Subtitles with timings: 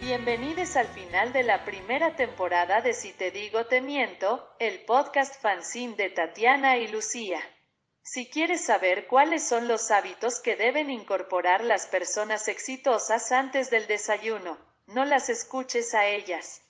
[0.00, 5.40] Bienvenidos al final de la primera temporada de Si te digo te miento, el podcast
[5.40, 7.40] fanzine de Tatiana y Lucía.
[8.02, 13.86] Si quieres saber cuáles son los hábitos que deben incorporar las personas exitosas antes del
[13.86, 16.62] desayuno, no las escuches a ellas.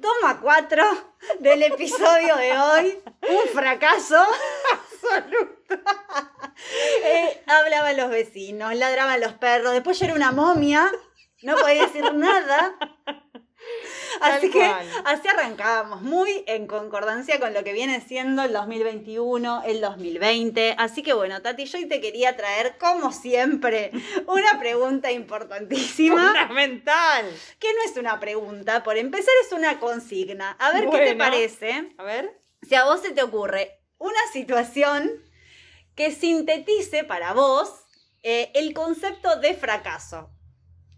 [0.00, 0.84] Toma cuatro
[1.40, 3.02] del episodio de hoy.
[3.28, 4.22] Un fracaso
[4.72, 5.58] absoluto.
[7.04, 9.72] Eh, hablaban los vecinos, ladraban los perros.
[9.72, 10.90] Después yo era una momia.
[11.42, 12.74] No podía decir nada.
[14.20, 14.62] Así que
[15.04, 20.74] así arrancábamos, muy en concordancia con lo que viene siendo el 2021, el 2020.
[20.78, 23.92] Así que bueno, Tati, yo hoy te quería traer, como siempre,
[24.26, 26.28] una pregunta importantísima.
[26.28, 27.26] Fundamental.
[27.58, 30.52] Que no es una pregunta, por empezar es una consigna.
[30.58, 31.94] A ver qué te parece.
[31.98, 32.40] A ver.
[32.62, 35.10] Si a vos se te ocurre una situación
[35.94, 37.70] que sintetice para vos
[38.22, 40.30] eh, el concepto de fracaso.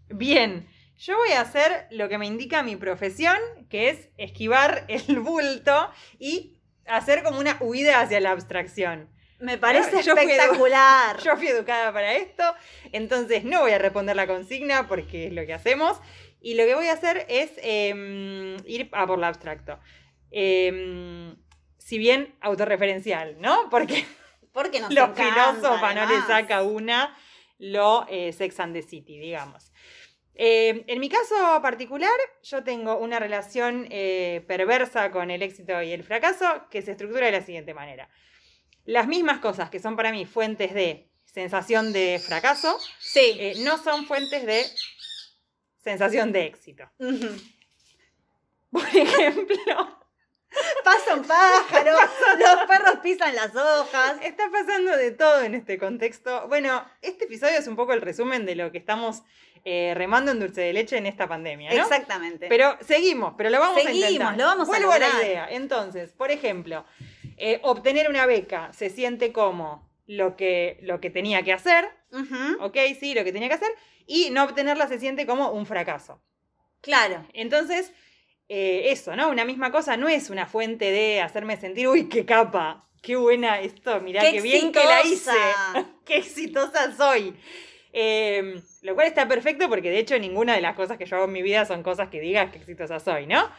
[0.09, 0.67] Bien.
[1.01, 3.39] Yo voy a hacer lo que me indica mi profesión,
[3.71, 9.09] que es esquivar el bulto y hacer como una huida hacia la abstracción.
[9.39, 11.17] Me parece espectacular.
[11.23, 12.43] yo fui educada para esto,
[12.91, 15.99] entonces no voy a responder la consigna porque es lo que hacemos.
[16.39, 19.79] Y lo que voy a hacer es em, ir a por lo abstracto.
[20.29, 21.35] Em,
[21.79, 23.69] si bien autorreferencial, ¿no?
[23.71, 24.05] Porque,
[24.53, 27.17] porque nos los filósofos no le saca una
[27.57, 29.70] lo eh, Sex and the City, digamos.
[30.43, 32.09] Eh, en mi caso particular,
[32.41, 37.27] yo tengo una relación eh, perversa con el éxito y el fracaso que se estructura
[37.27, 38.09] de la siguiente manera.
[38.85, 43.37] Las mismas cosas que son para mí fuentes de sensación de fracaso, sí.
[43.37, 44.65] Eh, no son fuentes de
[45.83, 46.89] sensación de éxito.
[48.71, 50.01] Por ejemplo,
[50.83, 51.91] Pasa un pájaro,
[52.39, 54.17] los perros pisan las hojas.
[54.21, 56.47] Está pasando de todo en este contexto.
[56.47, 59.23] Bueno, este episodio es un poco el resumen de lo que estamos
[59.63, 61.83] eh, remando en dulce de leche en esta pandemia, ¿no?
[61.83, 62.47] Exactamente.
[62.47, 64.37] Pero seguimos, pero lo vamos a intentar.
[64.37, 65.47] lo vamos Vuelvo a la idea.
[65.51, 66.85] Entonces, por ejemplo,
[67.37, 71.89] eh, obtener una beca se siente como lo que, lo que tenía que hacer,
[72.59, 72.77] ¿ok?
[72.99, 73.71] Sí, lo que tenía que hacer,
[74.07, 76.21] y no obtenerla se siente como un fracaso.
[76.81, 77.25] Claro.
[77.33, 77.93] Entonces,
[78.49, 79.29] eh, eso, ¿no?
[79.29, 83.59] Una misma cosa no es una fuente de hacerme sentir, uy, qué capa, qué buena
[83.61, 85.31] esto, mirá qué, bien que la hice,
[86.05, 87.35] qué exitosa soy.
[87.93, 91.25] Em, lo cual está perfecto porque de hecho ninguna de las cosas que yo hago
[91.25, 93.49] en mi vida son cosas que digas que exitosa soy, ¿no?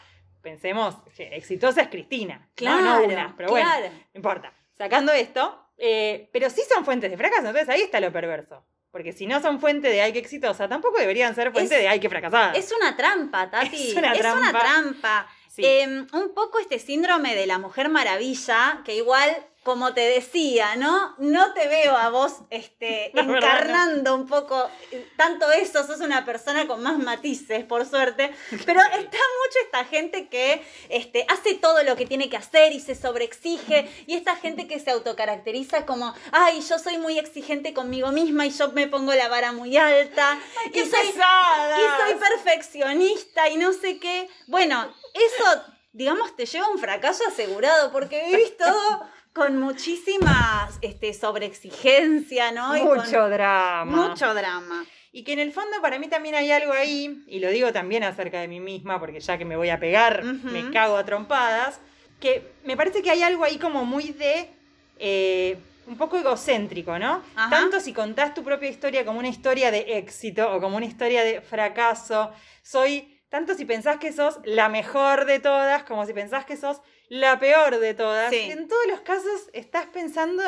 [0.41, 4.53] Pensemos, exitosa es Cristina, claro, no, una, pero bueno, no importa.
[4.77, 8.65] Sacando esto, eh, pero sí son fuentes de fracaso, entonces ahí está lo perverso.
[8.91, 11.99] Porque si no son fuente de ay que exitosa, tampoco deberían ser fuente de ay
[11.99, 12.53] que fracasada.
[12.53, 13.77] Es una trampa, Tati.
[13.91, 14.49] Es una trampa.
[14.49, 15.27] Es una trampa.
[15.57, 21.15] Em, un poco este síndrome de la mujer maravilla, que igual como te decía, ¿no?
[21.19, 24.69] No te veo a vos este, encarnando un poco
[25.17, 28.35] tanto eso, sos una persona con más matices, por suerte,
[28.67, 32.81] pero está mucho esta gente que este, hace todo lo que tiene que hacer y
[32.81, 38.11] se sobreexige, y esta gente que se autocaracteriza como, ay, yo soy muy exigente conmigo
[38.11, 40.39] misma y yo me pongo la vara muy alta,
[40.73, 44.29] y, soy, y soy perfeccionista y no sé qué.
[44.47, 45.63] Bueno, eso,
[45.93, 52.75] digamos, te lleva a un fracaso asegurado, porque vivís todo con muchísima este, sobreexigencia, ¿no?
[52.75, 54.09] Mucho drama.
[54.09, 54.85] Mucho drama.
[55.11, 58.03] Y que en el fondo para mí también hay algo ahí, y lo digo también
[58.03, 61.81] acerca de mí misma, porque ya que me voy a pegar, me cago a trompadas,
[62.19, 64.51] que me parece que hay algo ahí como muy de...
[64.99, 67.23] Eh, un poco egocéntrico, ¿no?
[67.51, 71.25] Tanto si contás tu propia historia como una historia de éxito o como una historia
[71.25, 72.31] de fracaso,
[72.63, 76.81] soy, tanto si pensás que sos la mejor de todas, como si pensás que sos
[77.13, 78.33] la peor de todas.
[78.33, 80.43] En todos los casos estás pensando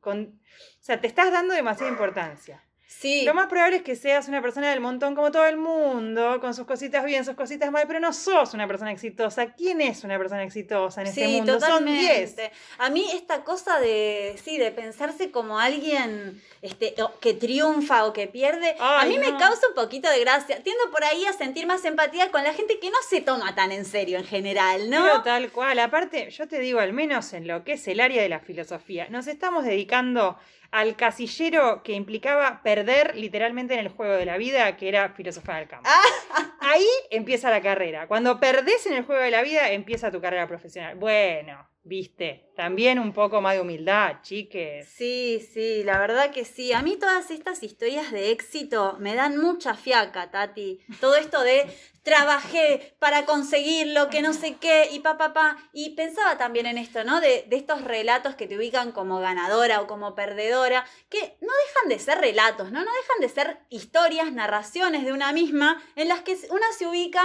[0.00, 0.40] con.
[0.80, 2.64] O sea, te estás dando demasiada importancia.
[2.86, 3.24] Sí.
[3.24, 6.54] Lo más probable es que seas una persona del montón como todo el mundo, con
[6.54, 9.52] sus cositas bien, sus cositas mal, pero no sos una persona exitosa.
[9.54, 11.58] ¿Quién es una persona exitosa en este mundo?
[11.58, 12.36] Son 10.
[12.78, 18.28] A mí esta cosa de, sí, de pensarse como alguien este, que triunfa o que
[18.28, 20.62] pierde, a mí me causa un poquito de gracia.
[20.62, 23.72] Tiendo por ahí a sentir más empatía con la gente que no se toma tan
[23.72, 25.02] en serio en general, ¿no?
[25.02, 25.80] Pero tal cual.
[25.80, 29.08] Aparte, yo te digo, al menos en lo que es el área de la filosofía,
[29.10, 30.38] nos estamos dedicando
[30.70, 35.56] al casillero que implicaba perder literalmente en el juego de la vida, que era filosofía
[35.56, 35.88] del campo.
[35.88, 36.55] Ah.
[36.68, 38.08] Ahí empieza la carrera.
[38.08, 40.96] Cuando perdés en el juego de la vida, empieza tu carrera profesional.
[40.96, 44.88] Bueno, viste, también un poco más de humildad, chiques.
[44.88, 46.72] Sí, sí, la verdad que sí.
[46.72, 50.80] A mí todas estas historias de éxito me dan mucha fiaca, Tati.
[51.00, 51.66] Todo esto de
[52.02, 55.56] trabajé para conseguirlo, que no sé qué, y pa, pa, pa.
[55.72, 57.20] Y pensaba también en esto, ¿no?
[57.20, 61.98] De estos relatos que te ubican como ganadora o como perdedora, que no dejan de
[61.98, 62.84] ser relatos, ¿no?
[62.84, 67.22] No dejan de ser historias, narraciones de una misma, en las que una se ubica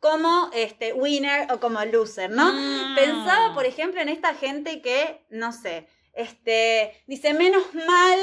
[0.00, 2.52] como este, winner o como loser, ¿no?
[2.52, 2.94] Mm.
[2.94, 8.18] Pensaba, por ejemplo, en esta gente que, no sé, este, dice, menos mal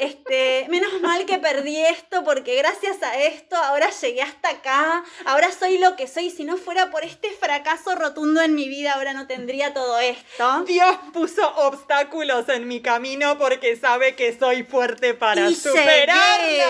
[0.00, 5.52] este, menos mal que perdí esto porque gracias a esto ahora llegué hasta acá, ahora
[5.52, 6.30] soy lo que soy.
[6.30, 10.64] Si no fuera por este fracaso rotundo en mi vida, ahora no tendría todo esto.
[10.64, 16.64] Dios puso obstáculos en mi camino porque sabe que soy fuerte para superarlo.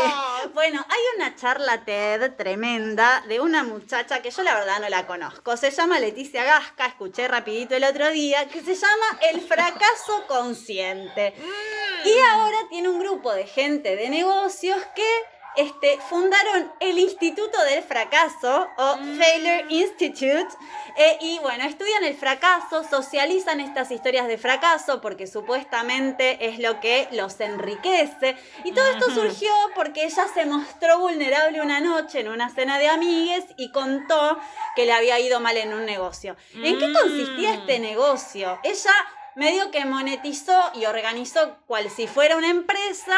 [0.52, 5.06] Bueno, hay una charla TED tremenda de una muchacha que yo la verdad no la
[5.06, 5.56] conozco.
[5.56, 11.34] Se llama Leticia Gasca, escuché rapidito el otro día, que se llama El fracaso consciente.
[11.36, 12.08] Mm.
[12.08, 15.08] Y ahora tiene un grupo de gente de negocios que
[15.56, 19.18] este, fundaron el Instituto del Fracaso o mm.
[19.18, 20.48] Failure Institute
[20.96, 26.80] eh, y bueno, estudian el fracaso, socializan estas historias de fracaso porque supuestamente es lo
[26.80, 32.28] que los enriquece y todo esto surgió porque ella se mostró vulnerable una noche en
[32.28, 34.38] una cena de amigues y contó
[34.76, 36.36] que le había ido mal en un negocio.
[36.54, 37.82] ¿En qué consistía este mm.
[37.82, 38.58] negocio?
[38.62, 38.92] Ella
[39.34, 43.16] medio que monetizó y organizó cual si fuera una empresa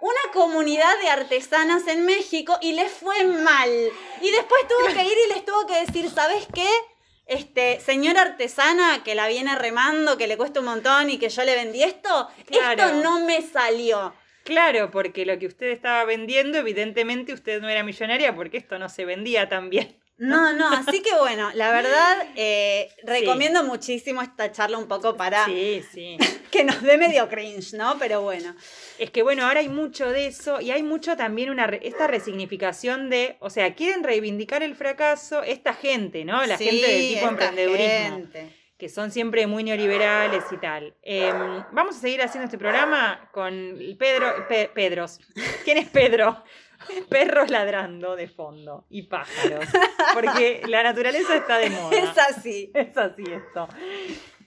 [0.00, 3.70] una comunidad de artesanas en México y le fue mal.
[4.20, 6.68] Y después tuvo que ir y les tuvo que decir, ¿sabes qué?
[7.26, 11.44] Este, señora artesana que la viene remando, que le cuesta un montón y que yo
[11.44, 14.14] le vendí esto, esto no me salió.
[14.44, 18.88] Claro, porque lo que usted estaba vendiendo, evidentemente usted no era millonaria porque esto no
[18.88, 19.94] se vendía tan bien.
[20.18, 25.44] No, no, así que bueno, la verdad, eh, recomiendo muchísimo esta charla un poco para
[25.46, 26.18] sí, sí.
[26.50, 27.96] que nos dé medio cringe, ¿no?
[28.00, 28.54] Pero bueno.
[28.98, 33.10] Es que bueno, ahora hay mucho de eso y hay mucho también una esta resignificación
[33.10, 36.44] de, o sea, quieren reivindicar el fracaso esta gente, ¿no?
[36.46, 38.28] La gente del tipo emprendedurismo.
[38.76, 40.94] Que son siempre muy neoliberales y tal.
[41.02, 44.46] Em, vamos a seguir haciendo este programa con Pedro.
[44.72, 45.18] Pedros.
[45.64, 46.44] ¿Quién es Pedro?
[47.08, 49.66] perros ladrando de fondo y pájaros.
[50.14, 51.96] Porque la naturaleza está de moda.
[51.96, 52.70] Es así.
[52.74, 53.68] Es así esto.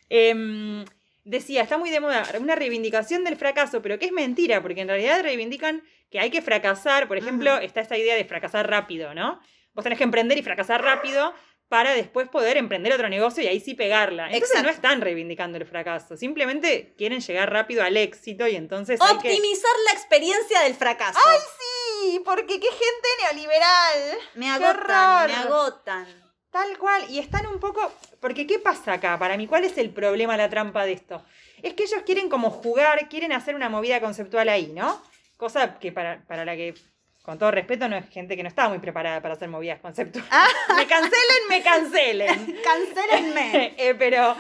[0.10, 0.86] Em,
[1.24, 4.88] decía, está muy de moda una reivindicación del fracaso, pero que es mentira, porque en
[4.88, 7.08] realidad reivindican que hay que fracasar.
[7.08, 9.40] Por ejemplo, está esta idea de fracasar rápido, ¿no?
[9.74, 11.34] Vos tenés que emprender y fracasar rápido
[11.72, 14.30] para después poder emprender otro negocio y ahí sí pegarla.
[14.30, 19.00] Entonces no están reivindicando el fracaso, simplemente quieren llegar rápido al éxito y entonces...
[19.00, 21.18] Optimizar la experiencia del fracaso.
[21.26, 21.81] ¡Ay, sí!
[22.24, 24.18] Porque qué gente neoliberal.
[24.36, 26.08] Me agotan, me agotan.
[26.52, 27.92] Tal cual, y están un poco...
[28.20, 29.18] Porque ¿qué pasa acá?
[29.18, 31.24] Para mí, ¿cuál es el problema, la trampa de esto?
[31.64, 35.02] Es que ellos quieren como jugar, quieren hacer una movida conceptual ahí, ¿no?
[35.38, 36.76] Cosa que para, para la que
[37.22, 40.30] con todo respeto, no es gente que no estaba muy preparada para hacer movidas conceptuales.
[40.32, 40.48] Ah.
[40.76, 42.58] me cancelen, me cancelen.
[42.64, 43.76] Cancelenme.
[43.78, 44.36] Eh, pero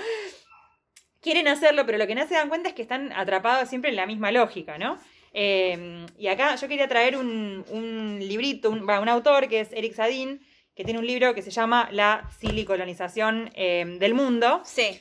[1.21, 3.95] quieren hacerlo, pero lo que no se dan cuenta es que están atrapados siempre en
[3.95, 4.99] la misma lógica, ¿no?
[5.33, 10.41] Eh, y acá yo quería traer un, librito, un, autor que es Eric Sadin,
[10.75, 14.61] que tiene un libro que se llama La silicolonización eh, del mundo.
[14.65, 14.99] Sí.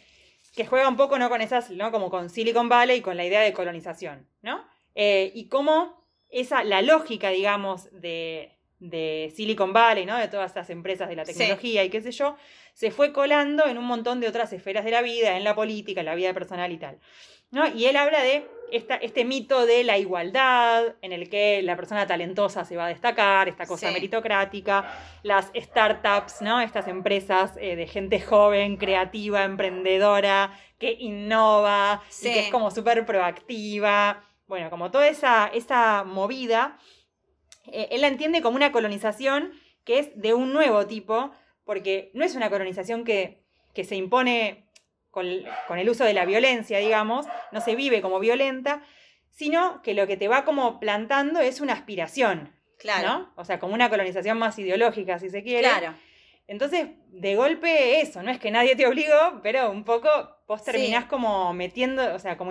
[0.55, 1.29] Que juega un poco, ¿no?
[1.29, 1.93] Con esas, ¿no?
[1.93, 4.69] Como con Silicon Valley y con la idea de colonización, ¿no?
[4.93, 6.01] y cómo
[6.31, 8.57] esa, la lógica, digamos, de,
[9.35, 10.17] Silicon Valley, ¿no?
[10.17, 12.37] De todas estas empresas de la tecnología y qué sé yo,
[12.73, 16.01] se fue colando en un montón de otras esferas de la vida, en la política,
[16.01, 16.99] en la vida personal y tal.
[17.51, 17.67] ¿No?
[17.67, 22.07] Y él habla de esta, este mito de la igualdad, en el que la persona
[22.07, 24.93] talentosa se va a destacar, esta cosa meritocrática,
[25.23, 26.61] las startups, ¿no?
[26.61, 33.05] Estas empresas eh, de gente joven, creativa, emprendedora, que innova, y que es como súper
[33.05, 34.23] proactiva.
[34.47, 36.79] Bueno, como toda esa, esa movida,
[37.67, 39.53] eh, él la entiende como una colonización
[39.85, 41.33] que es de un nuevo tipo,
[41.65, 43.41] porque no es una colonización que,
[43.83, 44.67] se impone
[45.11, 48.83] con, el uso de la violencia, digamos, no se vive como violenta,
[49.31, 52.57] sino que lo que te va como plantando es una aspiración.
[52.79, 53.09] Claro.
[53.09, 53.33] ¿no?
[53.37, 55.69] O sea, como una colonización más ideológica, si se quiere.
[55.69, 55.95] Claro.
[56.47, 60.09] Entonces, de golpe eso, no es que nadie te obligó, pero un poco
[60.49, 62.51] vos terminás como metiendo, o sea, como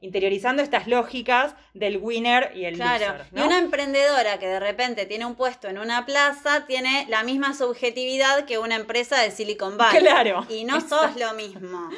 [0.00, 3.26] interiorizando estas lógicas del winner y el loser.
[3.34, 7.54] Y una emprendedora que de repente tiene un puesto en una plaza tiene la misma
[7.54, 10.00] subjetividad que una empresa de Silicon Valley.
[10.00, 10.46] Claro.
[10.48, 11.90] Y no sos lo mismo.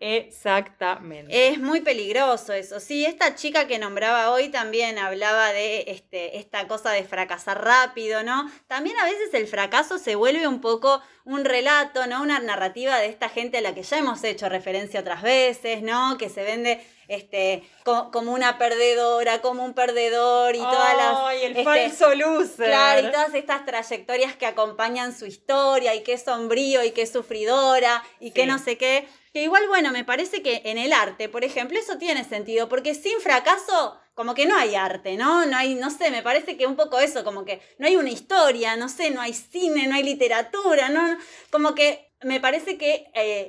[0.00, 1.48] Exactamente.
[1.48, 2.80] Es muy peligroso eso.
[2.80, 8.22] Sí, esta chica que nombraba hoy también hablaba de este, esta cosa de fracasar rápido,
[8.22, 8.50] ¿no?
[8.66, 12.22] También a veces el fracaso se vuelve un poco un relato, ¿no?
[12.22, 16.16] Una narrativa de esta gente a la que ya hemos hecho referencia otras veces, ¿no?
[16.18, 21.16] Que se vende este, como una perdedora, como un perdedor y todas las...
[21.24, 22.66] ¡Ay, el este, falso loser!
[22.66, 27.12] Claro, y todas estas trayectorias que acompañan su historia y que es sombrío y es
[27.12, 29.08] sufridora y que no sé qué.
[29.32, 32.94] Que igual, bueno, me parece que en el arte, por ejemplo, eso tiene sentido, porque
[32.94, 35.46] sin fracaso como que no hay arte, ¿no?
[35.46, 38.10] No hay, no sé, me parece que un poco eso, como que no hay una
[38.10, 41.16] historia, no sé, no hay cine, no hay literatura, ¿no?
[41.48, 43.48] Como que me parece que eh,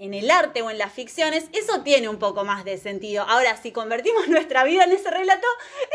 [0.00, 3.22] en, el arte o en las ficciones eso tiene un poco más de sentido.
[3.22, 5.46] Ahora, si convertimos nuestra vida en ese relato,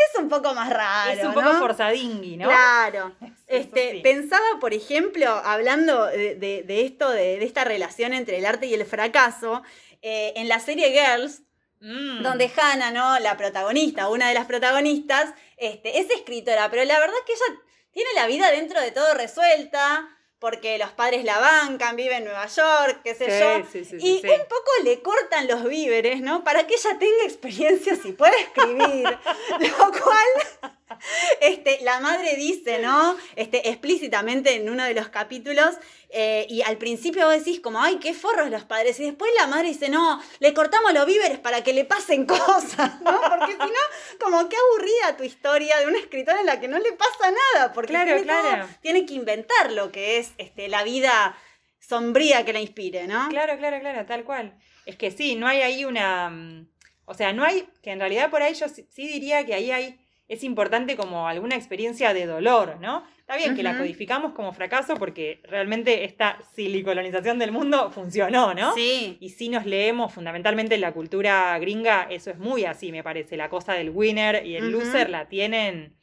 [0.09, 1.11] es un poco más raro.
[1.11, 2.47] Es un poco forzadingui, ¿no?
[2.47, 3.11] Claro.
[3.47, 8.85] Este, Pensaba, por ejemplo, hablando de, esto, de, esta relación entre el arte y el
[8.85, 9.61] fracaso,
[10.01, 11.44] eh, en la serie Girls,
[11.85, 12.23] Mm.
[12.23, 13.19] Donde Hannah, ¿no?
[13.19, 17.61] La protagonista, una de las protagonistas, este, es escritora, pero la verdad es que ella
[17.91, 22.47] tiene la vida dentro de todo resuelta, porque los padres la bancan, vive en Nueva
[22.47, 23.97] York, qué sé yo.
[23.99, 26.43] y un poco le cortan los víveres, ¿no?
[26.43, 29.03] Para que ella tenga experiencia y pueda escribir.
[29.59, 30.74] lo cual
[31.41, 33.15] este, la madre dice, ¿no?
[33.35, 35.75] Este, explícitamente en uno de los capítulos,
[36.09, 39.47] eh, y al principio vos decís como, ay, qué forros los padres, y después la
[39.47, 43.19] madre dice, no, le cortamos los víveres para que le pasen cosas, ¿no?
[43.21, 46.79] Porque si no, como qué aburrida tu historia de una escritora en la que no
[46.79, 48.67] le pasa nada, porque claro, claro.
[48.81, 51.37] tiene que inventar lo que es este, la vida
[51.79, 53.27] sombría que la inspire, ¿no?
[53.29, 54.57] Claro, claro, claro, tal cual.
[54.85, 56.29] Es que sí, no hay ahí una...
[56.29, 56.67] Mm,
[57.07, 60.04] o sea, no hay, que en realidad por ahí yo sí diría que ahí hay
[60.27, 63.03] es importante como alguna experiencia de dolor, ¿no?
[63.19, 68.73] Está bien que la codificamos como fracaso porque realmente esta silicolonización del mundo funcionó, ¿no?
[68.73, 69.17] Sí.
[69.19, 73.37] Y si nos leemos fundamentalmente en la cultura gringa, eso es muy así, me parece.
[73.37, 75.95] La cosa del winner y el loser la tienen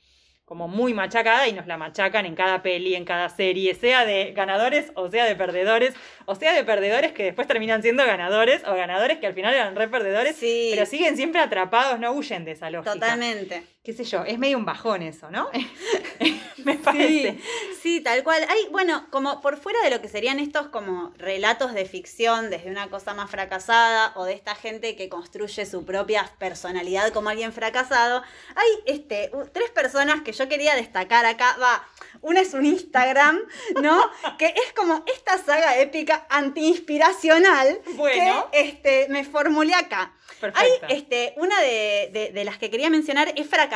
[0.44, 4.32] como muy machacada y nos la machacan en cada peli, en cada serie, sea de
[4.32, 5.94] ganadores o sea de perdedores,
[6.26, 9.74] o sea de perdedores que después terminan siendo ganadores o ganadores que al final eran
[9.74, 12.92] re perdedores, pero siguen siempre atrapados, no huyen de esa lógica.
[12.92, 13.62] Totalmente.
[13.84, 15.50] Qué sé yo, es medio un bajón eso, ¿no?
[16.58, 17.40] Me parece.
[17.82, 18.46] Sí, tal cual.
[18.48, 22.70] Hay, bueno, como por fuera de lo que serían estos como relatos de ficción desde
[22.70, 27.52] una cosa más fracasada o de esta gente que construye su propia personalidad como alguien
[27.52, 28.22] fracasado,
[28.54, 31.56] hay este, tres personas que yo quería destacar acá.
[31.60, 31.84] Va,
[32.20, 33.40] una es un Instagram,
[33.82, 34.00] ¿no?
[34.38, 38.48] que es como esta saga épica anti-inspiracional bueno.
[38.52, 40.14] que este, me formulé acá.
[40.54, 43.71] Hay este, una de, las que quería mencionar es Fracasitos,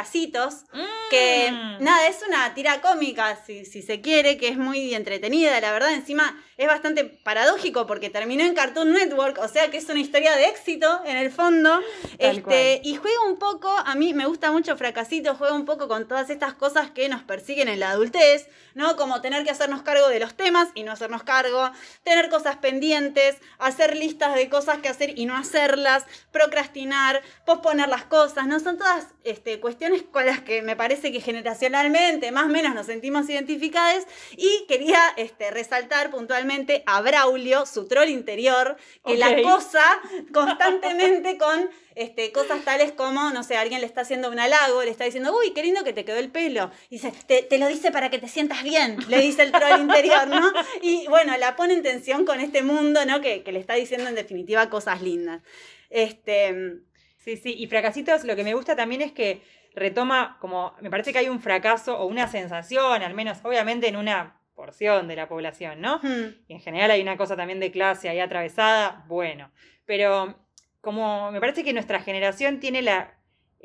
[1.11, 1.85] que mm.
[1.85, 5.93] nada, es una tira cómica, si, si, se quiere, que es muy entretenida, la verdad,
[5.93, 10.35] encima es bastante paradójico porque terminó en Cartoon Network, o sea que es una historia
[10.37, 11.81] de éxito en el fondo.
[12.19, 16.09] este, y juega un poco, a mí me gusta mucho Fracasitos, juega un poco con
[16.09, 18.97] todas estas cosas que nos persiguen en la adultez, ¿no?
[18.97, 21.71] Como tener que hacernos cargo de los temas y no hacernos cargo,
[22.05, 28.05] tener cosas pendientes, hacer listas de cosas que hacer y no hacerlas, procrastinar, posponer las
[28.05, 28.61] cosas, ¿no?
[28.61, 32.87] Son todas este, cuestiones con las que me parece que generacionalmente más o menos nos
[32.87, 34.07] sentimos identificadas
[34.37, 39.85] y quería este, resaltar puntualmente a Braulio, su troll interior, que la cosa
[40.33, 44.91] constantemente con este, cosas tales como, no sé, alguien le está haciendo un halago, le
[44.91, 46.71] está diciendo, uy, qué lindo que te quedó el pelo.
[46.91, 50.53] dice, te, lo dice para que te sientas bien, le dice el troll interior, ¿no?
[50.83, 53.21] Y bueno, la pone en tensión con este mundo, ¿no?
[53.21, 55.43] Que, que le está diciendo en definitiva cosas lindas.
[55.89, 56.83] Este,
[57.27, 59.43] Sí, sí, y Fracasitos lo que me gusta también es que
[59.75, 63.97] retoma como, me parece que hay un fracaso o una sensación, al menos obviamente en
[63.97, 66.01] una porción de la población, ¿no?
[66.47, 69.51] Y en general hay una cosa también de clase ahí atravesada, bueno,
[69.87, 70.39] pero
[70.81, 73.16] como me parece que nuestra generación tiene la,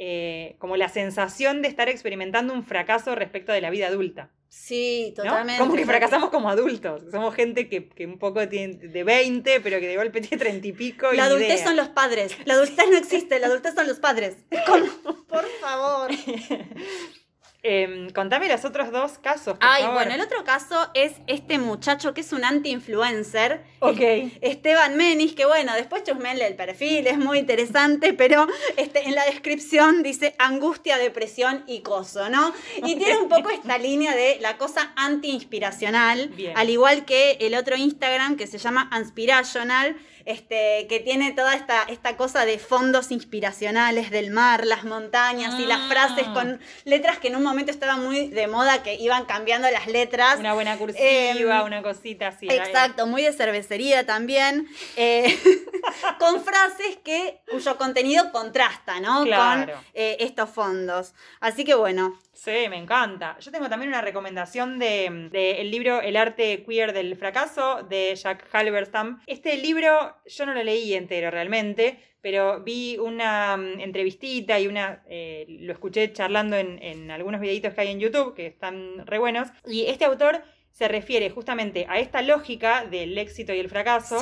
[0.04, 4.32] eh, como la sensación de estar experimentando un fracaso respecto de la vida adulta.
[4.50, 5.60] Sí, totalmente.
[5.60, 7.04] Como que fracasamos como adultos.
[7.12, 10.72] Somos gente que, un poco tiene de 20, pero que de golpe tiene 30 y
[10.72, 11.14] pico.
[11.14, 12.36] La adultez son los padres.
[12.46, 14.38] La adultez no existe, la adultez son los padres.
[15.30, 16.10] por favor.
[17.64, 19.56] Em, contame los otros dos casos.
[19.60, 23.62] Ay, bueno, el otro caso es este muchacho que es un anti-influencer.
[23.80, 24.00] Ok.
[24.42, 29.26] Esteban Menis, que bueno, después chusmenle el perfil, es muy interesante, pero este, en la
[29.26, 32.52] descripción dice angustia, depresión y coso, ¿no?
[32.78, 37.76] Y tiene un poco esta línea de la cosa anti-inspiracional, al igual que el otro
[37.76, 44.12] Instagram que se llama Anspirational este, que tiene toda esta, esta cosa de fondos inspiracionales
[44.12, 46.34] del mar, las montañas y las frases ah.
[46.34, 50.40] con letras que en un momento estaban muy de moda, que iban cambiando las letras.
[50.40, 52.48] Una buena cursiva, em, una cosita así.
[52.50, 55.38] Exacto, muy de cervecería también, eh,
[56.20, 59.20] con frases que, cuyo contenido contrasta, ¿no?
[59.20, 61.14] Con eh, estos fondos.
[61.40, 63.38] Así que bueno, Sí, me encanta.
[63.40, 68.16] Yo tengo también una recomendación del de, el libro El arte queer del fracaso de
[68.16, 69.22] Jack Halberstam.
[69.28, 75.04] Este libro yo no lo leí entero realmente, pero vi una mm, entrevistita y una
[75.08, 79.20] eh, lo escuché charlando en, en algunos videitos que hay en YouTube que están re
[79.20, 79.50] buenos.
[79.68, 84.20] Y este autor se refiere justamente a esta lógica del éxito y el fracaso,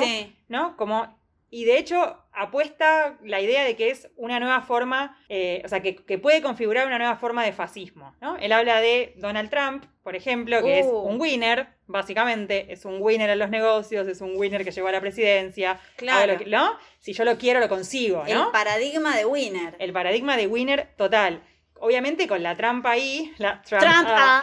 [0.48, 0.76] ¿no?
[0.76, 1.19] Como
[1.50, 5.82] y de hecho apuesta la idea de que es una nueva forma, eh, o sea,
[5.82, 8.14] que, puede configurar una nueva forma de fascismo.
[8.20, 8.36] ¿no?
[8.36, 10.90] Él habla de Donald Trump, por ejemplo, que es uh.
[10.90, 14.92] un winner, básicamente, es un winner en los negocios, es un winner que llegó a
[14.92, 15.80] la presidencia.
[15.96, 16.38] Claro.
[16.46, 16.78] ¿no?
[17.00, 18.24] Si yo lo quiero, lo consigo.
[18.28, 18.46] ¿no?
[18.46, 19.74] El paradigma de winner.
[19.80, 21.42] El paradigma de winner total.
[21.74, 24.42] Obviamente con la trampa ahí, la trampa.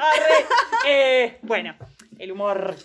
[0.89, 1.75] Eh, bueno,
[2.17, 2.75] el humor.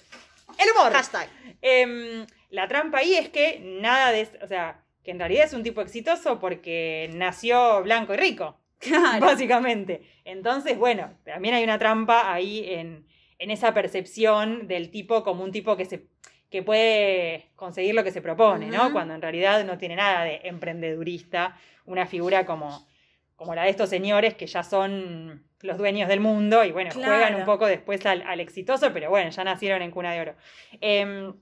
[0.58, 0.92] El humor.
[0.92, 1.28] Hashtag.
[1.60, 5.62] Em, la trampa ahí es que nada de, o sea, que en realidad es un
[5.62, 8.58] tipo exitoso porque nació blanco y rico,
[9.20, 10.02] básicamente.
[10.24, 13.06] Entonces, bueno, también hay una trampa ahí en,
[13.38, 16.06] esa percepción del tipo como un tipo que se
[16.48, 18.92] que puede conseguir lo que se propone, ¿no?
[18.92, 21.56] Cuando en realidad no tiene nada de emprendedurista,
[21.86, 22.86] una figura como,
[23.34, 27.34] como la de estos señores que ya son los dueños del mundo y bueno, juegan
[27.36, 30.34] un poco después al, exitoso, pero bueno, ya nacieron en cuna de oro.
[30.82, 31.32] Em,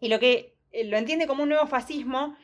[0.00, 0.53] y lo que
[0.84, 2.36] lo entiende como un nuevo fascismo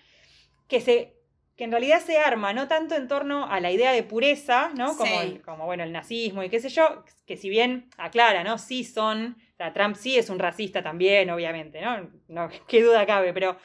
[0.69, 1.21] que se
[1.61, 4.97] que en realidad se arma no tanto en torno a la idea de pureza, ¿no?
[4.97, 8.57] Como, el, como bueno, el nazismo y qué sé yo, que si bien aclara, ¿no?
[8.57, 12.09] Sí son, o Trump sí es un racista también, obviamente, ¿no?
[12.29, 13.59] no qué duda cabe, pero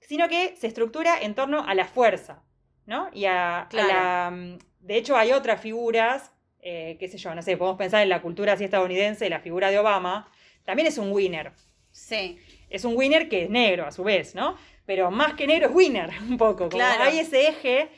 [0.00, 2.42] sino que se estructura en torno a la fuerza,
[2.86, 3.08] ¿no?
[3.12, 4.58] Y a, la...
[4.80, 8.20] De hecho, hay otras figuras, eh, qué sé yo, no sé, podemos pensar en la
[8.20, 10.28] cultura así estadounidense, la figura de Obama,
[10.64, 11.52] también es un winner.
[11.92, 14.56] Sí es un winner que es negro a su vez, ¿no?
[14.86, 16.68] Pero más que negro es winner, un poco.
[16.68, 17.04] claro.
[17.04, 17.88] hay ese eje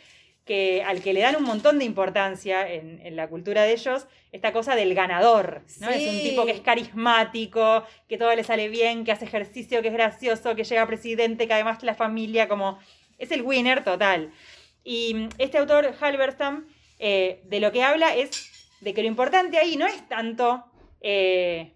[0.45, 4.53] que, al que le dan un montón de importancia en, la cultura de ellos, esta
[4.53, 5.91] cosa del ganador, ¿no?
[5.91, 9.89] Es un tipo que es carismático, que todo le sale bien, que hace ejercicio, que
[9.89, 12.79] es gracioso, que llega presidente, que además la familia como...
[13.19, 14.33] Es el winner total.
[14.83, 16.67] Y este autor, Halberstam,
[16.99, 18.51] eh, de lo que habla es
[18.81, 20.65] de que lo importante ahí no es tanto
[21.01, 21.73] eh,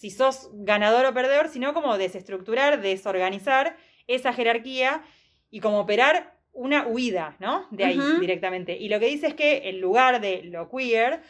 [0.00, 5.02] si sos ganador o perdedor, sino como desestructurar, desorganizar esa jerarquía
[5.50, 7.66] y como operar una huida, ¿no?
[7.70, 8.78] De ahí directamente.
[8.78, 11.20] Y lo que dice es que el lugar de lo queer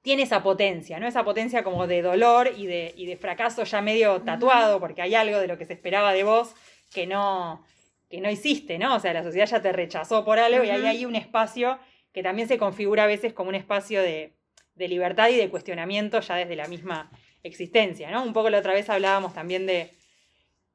[0.00, 1.08] tiene esa potencia, ¿no?
[1.08, 5.40] Esa potencia como de dolor y de, de fracaso ya medio tatuado, porque hay algo
[5.40, 6.54] de lo que se esperaba de vos
[6.94, 7.64] que no,
[8.08, 8.94] que no hiciste, ¿no?
[8.94, 11.80] O sea, la sociedad ya te rechazó por algo y ahí hay un espacio
[12.12, 14.36] que también se configura a veces como un espacio de,
[14.76, 17.10] de libertad y de cuestionamiento ya desde la misma
[17.46, 18.22] existencia, ¿no?
[18.22, 19.90] Un poco la otra vez hablábamos también de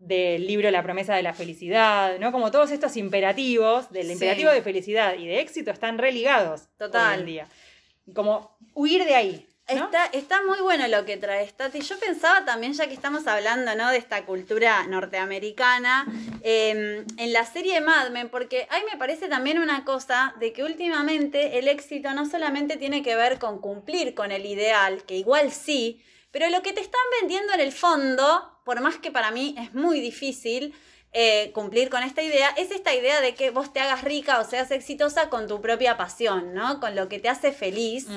[0.02, 2.32] del libro La promesa de la felicidad, ¿no?
[2.32, 7.14] Como todos estos imperativos, del imperativo de felicidad y de éxito están religados Total.
[7.14, 7.48] hoy en día.
[8.16, 9.48] Como huir de ahí.
[9.68, 11.82] Está, está muy bueno lo que trae Tati.
[11.82, 13.90] Yo pensaba también, ya que estamos hablando ¿no?
[13.90, 16.08] de esta cultura norteamericana,
[16.42, 20.64] em, en la serie Mad Men, porque ahí me parece también una cosa de que
[20.64, 25.52] últimamente el éxito no solamente tiene que ver con cumplir con el ideal, que igual
[25.52, 26.02] sí,
[26.32, 29.74] pero lo que te están vendiendo en el fondo, por más que para mí es
[29.74, 30.74] muy difícil
[31.14, 34.46] eh, cumplir con esta idea, es esta idea de que vos te hagas rica o
[34.46, 36.80] seas exitosa con tu propia pasión, ¿no?
[36.80, 38.08] Con lo que te hace feliz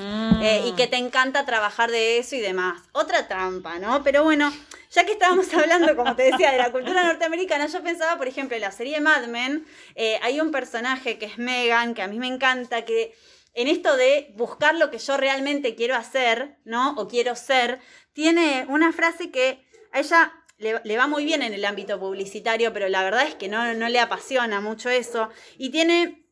[0.41, 2.81] eh, y que te encanta trabajar de eso y demás.
[2.93, 4.01] Otra trampa, ¿no?
[4.01, 4.49] Pero bueno,
[4.91, 8.55] ya que estábamos hablando, como te decía, de la cultura norteamericana, yo pensaba, por ejemplo,
[8.55, 12.17] en la serie Mad Men, eh, hay un personaje que es Megan, que a mí
[12.17, 13.13] me encanta, que
[13.55, 16.93] en esto de buscar lo que yo realmente quiero hacer, ¿no?
[16.97, 17.79] O quiero ser,
[18.13, 22.89] tiene una frase que a ella le, va muy bien en el ámbito publicitario, pero
[22.89, 25.29] la verdad es que no, no le apasiona mucho eso.
[25.57, 26.27] Y tiene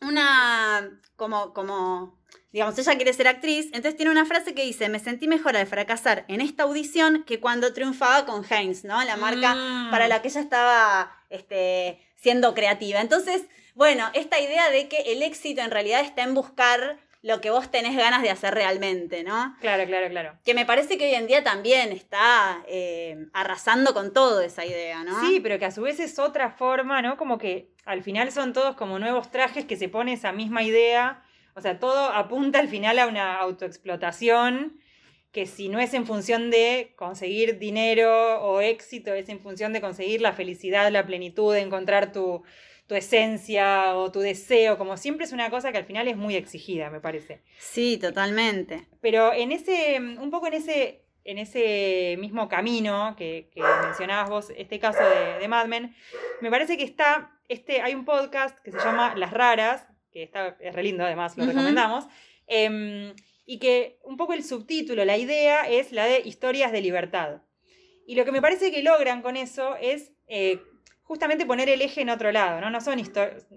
[0.00, 2.20] una, como, como,
[2.52, 5.66] digamos, ella quiere ser actriz, entonces tiene una frase que dice, me sentí mejor al
[5.66, 9.02] fracasar en esta audición que cuando triunfaba con Heinz, ¿no?
[9.04, 9.90] La marca mm.
[9.90, 13.00] para la que ella estaba este, siendo creativa.
[13.00, 13.42] Entonces,
[13.80, 17.70] bueno, esta idea de que el éxito en realidad está en buscar lo que vos
[17.70, 19.56] tenés ganas de hacer realmente, ¿no?
[19.62, 20.38] Claro, claro, claro.
[20.44, 25.02] Que me parece que hoy en día también está eh, arrasando con todo esa idea,
[25.02, 25.18] ¿no?
[25.24, 27.16] Sí, pero que a su vez es otra forma, ¿no?
[27.16, 31.22] Como que al final son todos como nuevos trajes que se pone esa misma idea.
[31.54, 34.78] O sea, todo apunta al final a una autoexplotación
[35.32, 39.80] que si no es en función de conseguir dinero o éxito, es en función de
[39.80, 42.42] conseguir la felicidad, la plenitud, de encontrar tu,
[42.90, 46.34] tu esencia o tu deseo, como siempre es una cosa que al final es muy
[46.34, 47.40] exigida, me parece.
[47.56, 48.88] Sí, totalmente.
[49.00, 53.48] Pero en ese, un poco en ese, en ese mismo camino que,
[53.84, 55.94] mencionabas vos, este caso de, de, Mad Men,
[56.40, 60.56] me parece que está, este, hay un podcast que se llama Las Raras, que está,
[60.58, 62.06] es re lindo además, lo recomendamos,
[62.48, 63.14] em,
[63.46, 67.42] y que un poco el subtítulo, la idea es la de historias de libertad.
[68.04, 70.60] Y lo que me parece que logran con eso es eh,
[71.10, 72.70] justamente poner el eje en otro lado, ¿no?
[72.70, 73.02] No son,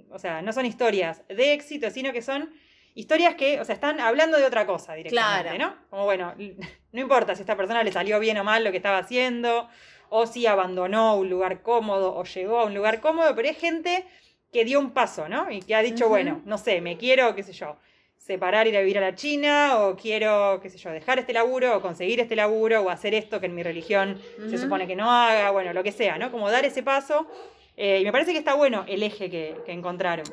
[0.09, 2.51] o sea, no son historias de éxito, sino que son
[2.95, 5.75] historias que, o sea, están hablando de otra cosa directamente, ¿no?
[5.91, 6.33] Como bueno,
[6.91, 9.69] no importa si a esta persona le salió bien o mal lo que estaba haciendo,
[10.09, 14.03] o si abandonó un lugar cómodo o llegó a un lugar cómodo, pero es gente
[14.51, 15.51] que dio un paso, ¿no?
[15.51, 17.77] Y que ha dicho, bueno, no sé, me quiero, qué sé yo,
[18.25, 21.75] separar, ir a vivir a la China, o quiero, qué sé yo, dejar este laburo,
[21.75, 24.17] o conseguir este laburo, o hacer esto que en mi religión
[24.49, 26.31] se supone que no haga, bueno, lo que sea, ¿no?
[26.31, 27.27] Como dar ese paso.
[27.75, 30.25] Eh, y me parece que está bueno el eje que, encontraron.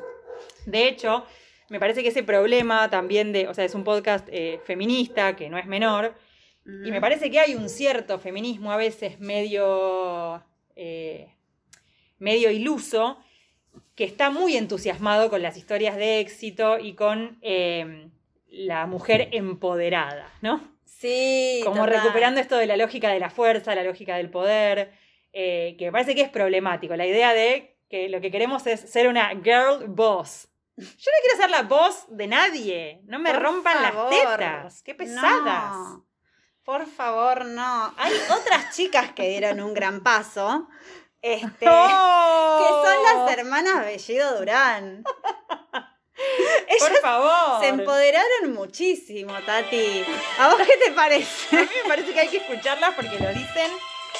[0.65, 1.25] De hecho,
[1.67, 5.49] me parece que ese problema también de, o sea, es un podcast eh, feminista, que
[5.49, 6.13] no es menor,
[6.63, 10.41] y me parece que hay un cierto feminismo a veces medio,
[10.75, 11.27] eh,
[12.19, 13.17] medio iluso,
[14.01, 18.09] que está muy entusiasmado con las historias de éxito y con em,
[18.47, 20.59] la mujer empoderada, ¿no?
[20.85, 21.61] Sí.
[21.63, 24.91] Como recuperando esto de la lógica de la fuerza, la lógica del poder,
[25.33, 26.95] eh, que me parece que es problemático.
[26.95, 30.47] La idea de que lo que queremos es ser una girl boss.
[30.77, 33.01] Yo no quiero ser la voz de nadie.
[33.03, 34.81] No me rompan las tetas.
[34.81, 35.99] Qué pesadas.
[36.63, 37.93] Por favor, no.
[37.97, 40.67] Hay otras chicas que dieron un gran paso.
[41.21, 45.03] Este, que son las hermanas Bellido Durán.
[46.79, 47.61] Por favor.
[47.61, 50.05] Se empoderaron muchísimo, Tati.
[50.39, 51.57] ¿A vos qué te parece?
[51.57, 53.71] A mí me parece que hay que escucharlas porque lo dicen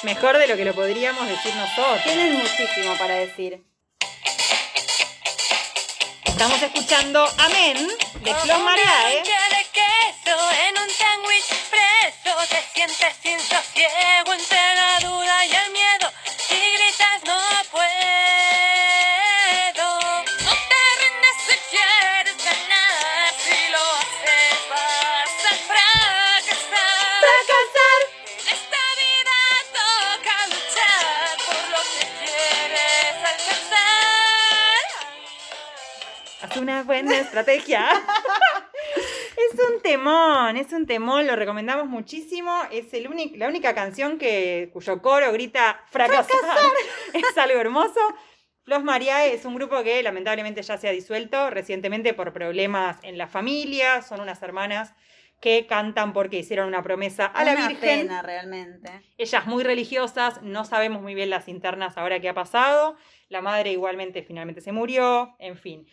[0.02, 2.02] mejor de lo que lo podríamos decir nosotros.
[2.04, 3.64] Tienen muchísimo para decir.
[6.24, 7.88] Estamos escuchando Amén
[8.24, 10.36] de de queso
[10.66, 14.71] en un sándwich preso te sientes sin sosiego entre
[36.82, 37.86] una buena estrategia.
[39.34, 42.62] Es un temón, es un temón, lo recomendamos muchísimo.
[42.70, 46.36] Es el la única canción que, cuyo coro grita fracasar.
[47.14, 48.00] es algo hermoso.
[48.64, 53.18] Flos Mariae es un grupo que lamentablemente ya se ha disuelto recientemente por problemas en
[53.18, 54.02] la familia.
[54.02, 54.94] Son unas hermanas
[55.40, 58.06] que cantan porque hicieron una promesa a la Virgen.
[58.06, 59.02] Pena, realmente.
[59.18, 62.96] Ellas muy religiosas, no sabemos muy bien las internas ahora qué ha pasado.
[63.28, 65.86] La madre igualmente finalmente se murió, en fin.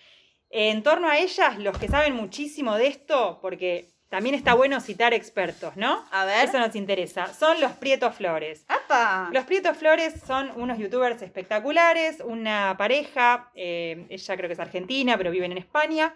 [0.50, 5.14] En torno a ellas, los que saben muchísimo de esto, porque también está bueno citar
[5.14, 6.04] expertos, ¿no?
[6.12, 6.50] A ver.
[6.50, 7.32] Eso nos interesa.
[7.32, 8.66] Son los Prieto Flores.
[8.68, 9.30] ¡Apa!
[9.32, 15.16] Los Prieto Flores son unos youtubers espectaculares, una pareja, eh, ella creo que es argentina,
[15.18, 16.16] pero viven en España.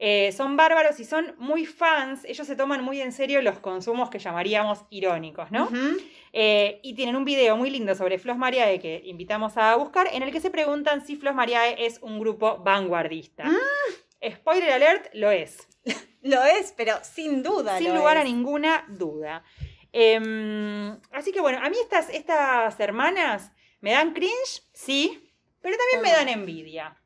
[0.00, 4.10] Eh, son bárbaros y son muy fans, ellos se toman muy en serio los consumos
[4.10, 5.68] que llamaríamos irónicos, ¿no?
[6.32, 10.22] Eh, y tienen un video muy lindo sobre Flos Mariae que invitamos a buscar, en
[10.22, 13.44] el que se preguntan si Flos Mariae es un grupo vanguardista.
[13.44, 13.56] Mm.
[14.34, 15.66] Spoiler alert, lo es.
[16.22, 17.78] Lo es, pero sin duda.
[17.78, 19.44] Sin lo lugar a ninguna duda.
[19.92, 26.02] Em, así que bueno, a mí estas, estas hermanas me dan cringe, sí, pero también
[26.02, 26.16] me Ah.
[26.18, 26.96] dan envidia.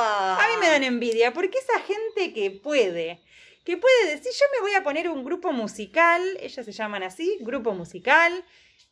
[0.00, 3.22] A mí me dan envidia, porque esa gente que puede,
[3.64, 7.38] que puede decir, yo me voy a poner un grupo musical, ellas se llaman así,
[7.40, 8.44] grupo musical.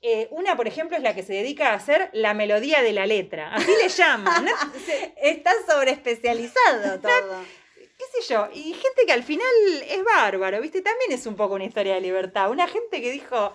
[0.03, 3.07] Eh, una, por ejemplo, es la que se dedica a hacer la melodía de la
[3.07, 3.55] letra.
[3.55, 4.45] Así le llaman.
[4.45, 4.51] ¿no?
[5.17, 7.45] Está sobreespecializado todo.
[7.97, 8.49] ¿Qué sé yo?
[8.53, 9.49] Y gente que al final
[9.89, 10.83] es bárbaro, ¿viste?
[10.83, 12.51] También es un poco una historia de libertad.
[12.51, 13.55] Una gente que dijo,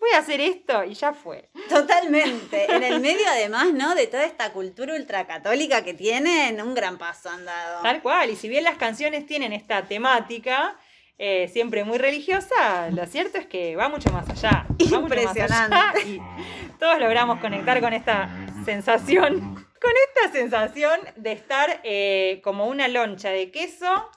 [0.00, 1.50] voy a hacer esto y ya fue.
[1.68, 2.72] Totalmente.
[2.72, 3.94] En el medio, además, ¿no?
[3.94, 7.82] De toda esta cultura ultracatólica que tienen, un gran paso han dado.
[7.82, 8.30] Tal cual.
[8.30, 10.76] Y si bien las canciones tienen esta temática,
[11.18, 14.66] eh, siempre muy religiosa, lo cierto es que va mucho más allá.
[14.80, 15.76] Más Impresionante.
[15.76, 16.20] allá y
[16.78, 18.30] todos logramos conectar con esta
[18.64, 24.10] sensación, con esta sensación de estar eh, como una loncha de queso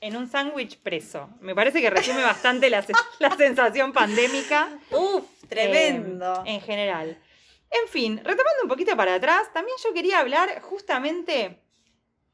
[0.00, 1.28] en un sándwich preso.
[1.40, 2.84] Me parece que resume bastante la,
[3.18, 4.68] la sensación pandémica.
[4.90, 6.42] Uf, tremendo.
[6.46, 7.18] en general.
[7.70, 11.60] En fin, retomando un poquito para atrás, también yo quería hablar justamente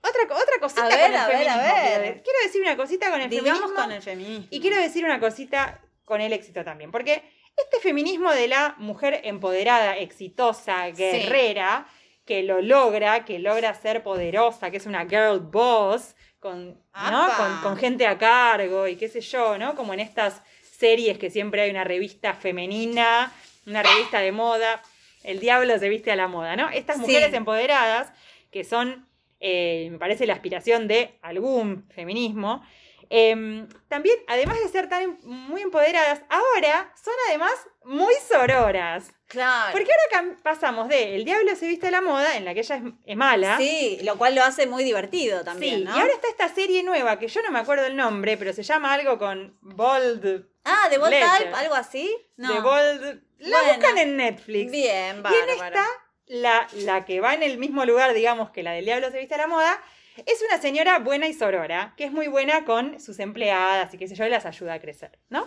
[0.00, 2.22] otra, otra cosita con el feminismo.
[2.22, 3.74] Quiero, decir una cosita con el feminismo.
[3.74, 4.46] con el feminismo.
[4.50, 6.90] Y quiero decir una cosita con el éxito también.
[6.90, 7.22] Porque
[7.56, 11.86] este feminismo de la mujer empoderada, exitosa, guerrera,
[12.24, 16.14] que lo logra, que logra ser poderosa, que es una girl boss,
[16.46, 19.74] con, con, con, gente a cargo y qué sé yo, ¿no?
[19.74, 23.32] Como en estas series que siempre hay una revista femenina,
[23.66, 24.82] una revista de moda.
[25.22, 26.70] El diablo se viste a la moda, ¿no?
[26.70, 28.12] Estas mujeres empoderadas,
[28.50, 29.08] que son,
[29.40, 32.62] eh, me parece, la aspiración de algún feminismo,
[33.08, 37.52] Em, también, además de ser tan em, muy empoderadas, ahora son además
[37.84, 39.12] muy sororas.
[39.28, 39.72] Claro.
[39.72, 42.80] Porque ahora pasamos de El Diablo se viste a la moda, en la que ella
[43.04, 43.56] es, mala.
[43.58, 45.78] Sí, lo cual lo hace muy divertido también.
[45.78, 48.52] Sí, y ahora está esta serie nueva que yo no me acuerdo el nombre, pero
[48.52, 50.46] se llama algo con Bold.
[50.64, 52.16] Ah, de Bold Type, algo así.
[52.36, 52.54] No.
[52.54, 53.22] De Bold.
[53.38, 54.70] La buscan en Netflix.
[54.70, 55.44] Bien, bárbaro.
[55.46, 55.86] Y en esta,
[56.26, 59.34] la, la que va en el mismo lugar, digamos, que la del Diablo se viste
[59.34, 59.82] a la moda,
[60.24, 64.08] es una señora buena y sorora, que es muy buena con sus empleadas y que
[64.08, 65.46] sé yo, y las ayuda a crecer, ¿no?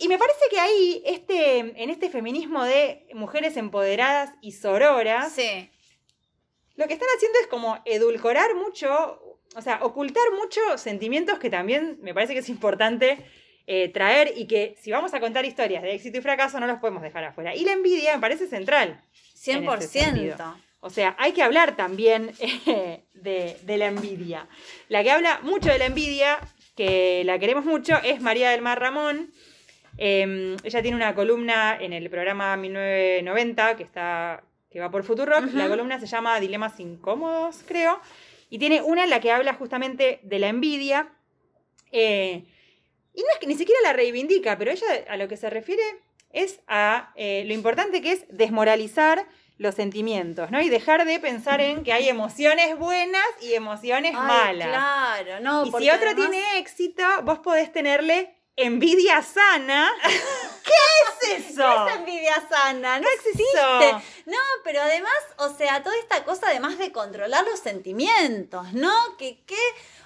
[0.00, 5.36] Y me parece que ahí, este, en este feminismo de mujeres empoderadas y sororas,
[6.76, 11.98] lo que están haciendo es como edulcorar mucho, o sea, ocultar muchos sentimientos que también
[12.00, 13.18] me parece que es importante
[13.66, 16.78] eh, traer y que si vamos a contar historias de éxito y fracaso no los
[16.78, 17.54] podemos dejar afuera.
[17.54, 19.02] Y la envidia me parece central.
[19.34, 20.54] 100%.
[20.80, 24.48] O sea, hay que hablar también eh, de, la envidia.
[24.88, 26.38] La que habla mucho de la envidia,
[26.76, 29.32] que la queremos mucho, es María del Mar Ramón.
[30.00, 35.52] Em, ella tiene una columna en el programa 1990 que, está, que va por Futurock.
[35.54, 38.00] La columna se llama Dilemas Incómodos, creo.
[38.48, 41.12] Y tiene una en la que habla justamente de la envidia.
[41.90, 42.44] Eh,
[43.12, 45.82] y no es que ni siquiera la reivindica, pero ella a lo que se refiere
[46.30, 50.60] es a eh, lo importante que es desmoralizar los sentimientos, ¿no?
[50.60, 54.68] Y dejar de pensar en que hay emociones buenas y emociones malas.
[54.68, 55.66] Claro, no.
[55.66, 59.90] Y si otro tiene éxito, vos podés tenerle envidia sana.
[60.02, 61.62] ¿Qué es eso?
[61.86, 62.98] ¿Qué es envidia sana?
[63.00, 63.92] No existe.
[64.26, 68.92] No, pero además, o sea, toda esta cosa además de controlar los sentimientos, ¿no?
[69.16, 69.56] Que qué,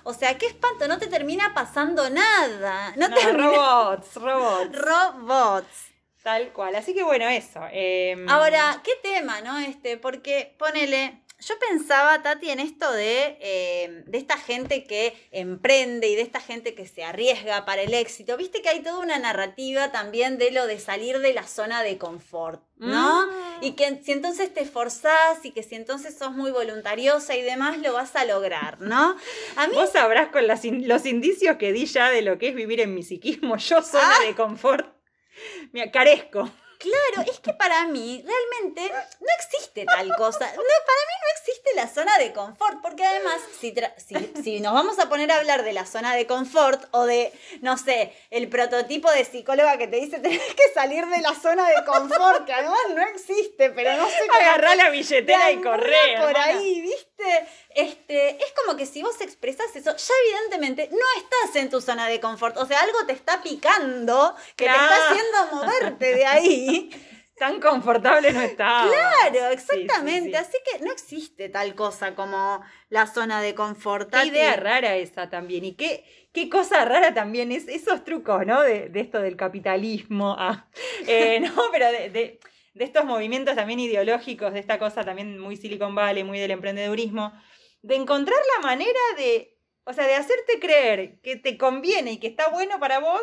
[0.05, 2.93] o sea, qué espanto, no te termina pasando nada.
[2.97, 4.79] No, robots, robots.
[4.79, 5.93] Robots.
[6.23, 6.77] Tal cual.
[6.77, 7.61] Así que bueno, eso.
[7.73, 9.59] Em, Ahora, ¿qué tema, no?
[9.59, 11.22] Este, porque ponele.
[11.45, 16.41] Yo pensaba, Tati, en esto de, em, de esta gente que emprende y de esta
[16.41, 18.37] gente que se arriesga para el éxito.
[18.37, 21.99] Viste que hay toda una narrativa también de lo de salir de la zona de
[21.99, 23.27] confort, ¿no?
[23.27, 23.31] Mm.
[23.63, 27.79] Y que si entonces te esforzás y que si entonces sos muy voluntariosa y demás,
[27.79, 29.17] lo vas a lograr, ¿no?
[29.57, 32.95] A Vos sabrás con los indicios que di ya de lo que es vivir en
[32.95, 34.25] mi psiquismo, yo zona ah.
[34.25, 34.87] de confort.
[35.73, 36.49] Me carezco.
[36.83, 40.47] Claro, es que para mí realmente no existe tal cosa.
[40.47, 43.73] No, para mí no existe la zona de confort, porque además, si,
[44.43, 47.79] si, nos vamos a poner a hablar de la zona de confort o de, no
[47.79, 51.85] sé, el prototipo de psicóloga que te dice tenés que salir de la zona de
[51.85, 54.41] confort, que además no existe, pero no sé cómo.
[54.41, 56.21] Agarrá la billetera y correr.
[56.21, 57.47] Por ahí, ¿viste?
[57.75, 62.09] Este, es como que si vos expresas eso, ya evidentemente no estás en tu zona
[62.09, 62.57] de confort.
[62.57, 66.72] O sea, algo te está picando que te está haciendo moverte de ahí.
[67.39, 68.87] Tan confortable no está.
[68.89, 70.37] Claro, exactamente.
[70.37, 74.13] Así que no existe tal cosa como la zona de confort.
[74.13, 75.65] Qué idea rara esa también.
[75.65, 78.63] Y qué, qué cosa rara también es esos trucos, ¿no?
[78.63, 80.37] De, esto del capitalismo.
[80.39, 80.69] Ah,
[81.09, 82.39] eh, no, pero de, de,
[82.75, 87.33] estos movimientos también ideológicos, de esta cosa también muy Silicon Valley, muy del emprendedurismo
[87.83, 92.29] de encontrar la manera de, o sea, de hacerte creer que te conviene y que
[92.29, 93.23] está bueno para vos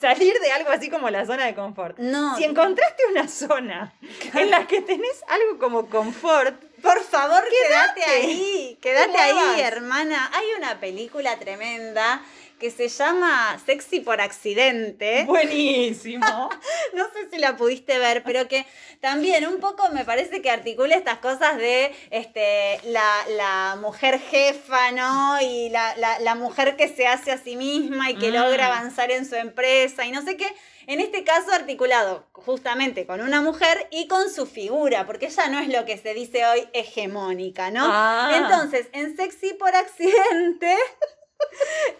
[0.00, 1.98] salir de algo así como la zona de confort.
[1.98, 2.36] No.
[2.36, 3.92] Si encontraste una zona
[4.34, 10.30] en la que tenés algo como confort, por favor, quédate, ahí, quédate ahí, hermana.
[10.34, 12.22] Hay una película tremenda
[12.58, 15.24] que se llama Sexy por accidente.
[15.26, 16.48] Buenísimo.
[16.94, 18.66] no sé si la pudiste ver, pero que
[19.00, 25.40] también un poco me parece que articula estas cosas de este, la, mujer jefa, ¿no?
[25.40, 28.72] Y la, mujer que se hace a sí misma y que logra mm.
[28.72, 30.46] avanzar en su empresa y no sé qué.
[30.86, 35.58] En este caso articulado justamente con una mujer y con su figura, porque ella no
[35.58, 37.84] es lo que se dice hoy hegemónica, ¿no?
[37.84, 38.32] Ah.
[38.36, 40.76] Entonces, en Sexy por accidente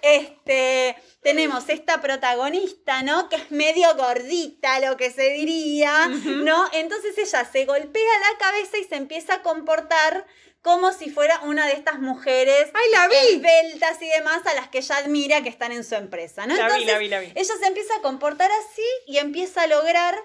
[0.02, 3.28] Este, tenemos esta protagonista, ¿no?
[3.28, 6.68] Que es medio gordita, lo que se diría, ¿no?
[6.72, 10.26] Entonces ella se golpea la cabeza y se empieza a comportar
[10.62, 13.34] como si fuera una de estas mujeres ¡Ay, la vi!
[13.34, 16.56] esbeltas y demás a las que ella admira que están en su empresa, ¿no?
[16.56, 17.32] La vi, la vi, la vi.
[17.34, 20.16] ella se empieza a comportar así y empieza a lograr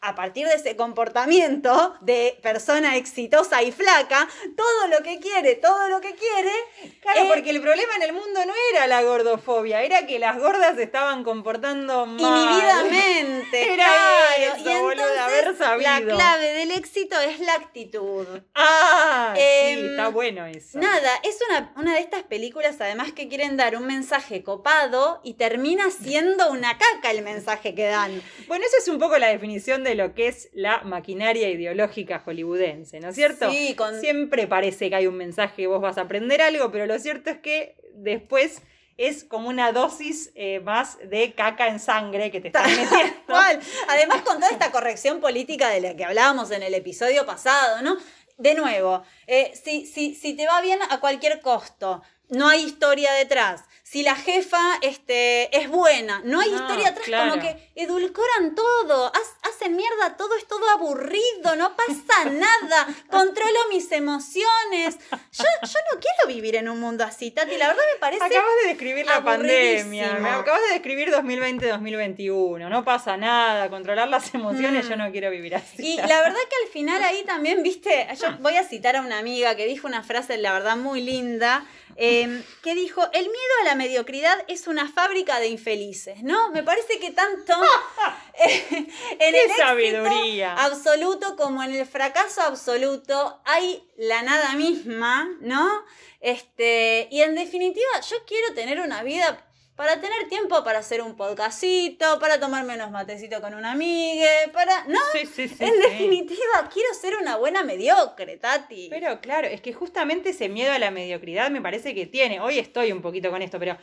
[0.00, 5.88] a partir de ese comportamiento de persona exitosa y flaca, todo lo que quiere, todo
[5.88, 6.52] lo que quiere.
[7.00, 10.38] Claro, eh, porque el problema en el mundo no era la gordofobia, era que las
[10.38, 12.20] gordas estaban comportando mal.
[12.20, 13.72] Inhibidamente.
[13.76, 14.60] Era claro.
[14.60, 15.90] eso, y boluda, entonces, haber sabido.
[15.90, 18.26] La clave del éxito es la actitud.
[18.54, 20.78] Ah, sí, Em, está bueno eso.
[20.78, 25.34] Nada, es una, una de estas películas además que quieren dar un mensaje copado y
[25.34, 28.22] termina siendo una caca el mensaje que dan.
[28.48, 33.00] Bueno, esa es un poco la definición de lo que es la maquinaria ideológica hollywoodense,
[33.00, 33.50] ¿no es cierto?
[33.50, 36.86] Sí, con- Siempre parece que hay un mensaje que vos vas a aprender algo, pero
[36.86, 38.62] lo cierto es que después
[38.98, 43.14] es como una dosis eh, más de caca en sangre que te están metiendo.
[43.26, 43.60] ¿Cuál?
[43.88, 47.96] Además, con toda esta corrección política de la que hablábamos en el episodio pasado, ¿no?
[48.38, 53.12] De nuevo, eh, si, si, si te va bien a cualquier costo, no hay historia
[53.12, 53.64] detrás.
[53.88, 57.30] Si la jefa este, es buena, no hay No, historia atrás, claro.
[57.30, 63.60] como que edulcoran todo, ha- hacen mierda todo, es todo aburrido, no pasa nada, controlo
[63.70, 64.98] mis emociones.
[65.32, 68.24] Yo, yo no quiero vivir en un mundo así, Tati, la verdad me parece...
[68.24, 74.34] Acabas de describir la pandemia, me acabas de describir 2020-2021, no pasa nada, controlar las
[74.34, 74.88] emociones, Mm.
[74.90, 75.86] yo no quiero vivir así.
[75.86, 79.18] Y la verdad que al final ahí también, viste, yo voy a citar a una
[79.18, 81.64] amiga que dijo una frase, la verdad, muy linda,
[81.98, 86.50] eh, que dijo, el miedo a la mediocridad es una fábrica de infelices, ¿no?
[86.50, 87.52] Me parece que tanto
[88.44, 88.86] eh, en
[89.18, 90.54] ¡Qué el éxito sabiduría!
[90.54, 95.84] absoluto como en el fracaso absoluto hay la nada misma, ¿no?
[96.20, 99.45] Este, y en definitiva, yo quiero tener una vida
[99.76, 104.84] para tener tiempo para hacer un podcastito, para tomarme unos matecitos con una amiga, para...
[104.86, 104.98] ¿No?
[105.12, 108.88] Sí, sí, sí, en definitiva, quiero ser una buena mediocre, Tati.
[108.88, 112.58] Pero claro, es que justamente ese miedo a la mediocridad me parece que tiene, hoy
[112.58, 113.76] estoy un poquito con esto, pero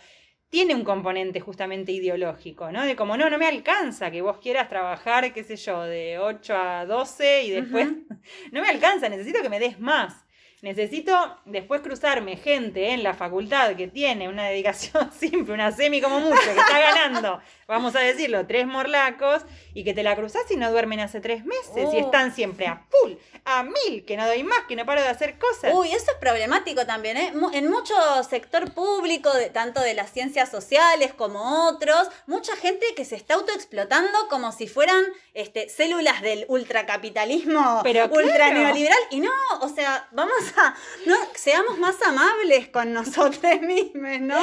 [0.50, 2.86] tiene un componente justamente ideológico, ¿no?
[2.86, 6.56] De como, no, no me alcanza que vos quieras trabajar, qué sé yo, de 8
[6.56, 7.88] a 12 y después,
[8.52, 10.26] no me alcanza, necesito que me des más.
[10.64, 16.22] Necesito después cruzarme gente en la facultad que tiene una dedicación simple, una semi como
[16.22, 17.42] mucho, que está ganando,
[17.74, 19.42] vamos a decirlo, tres morlacos,
[19.74, 22.06] y que te la cruzás y no duermen hace tres meses, y Oh.
[22.06, 23.14] están siempre a full,
[23.46, 25.74] a mil, que no doy más, que no paro de hacer cosas.
[25.74, 27.34] Uy, eso es problemático también, ¿eh?
[27.54, 27.94] En mucho
[28.30, 33.34] sector público, de, tanto de las ciencias sociales como otros, mucha gente que se está
[33.34, 38.60] autoexplotando como si fueran este, células del ultracapitalismo, Pero ultra claro.
[38.60, 38.98] neoliberal.
[39.10, 39.32] Y no,
[39.62, 44.40] o sea, vamos a, no, seamos más amables con nosotros mismos, ¿no?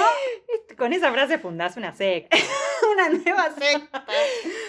[0.77, 2.37] Con esa frase fundás una secta.
[2.93, 4.05] Una nueva secta.